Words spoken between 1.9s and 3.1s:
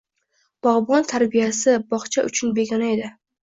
bog'cha uchun begona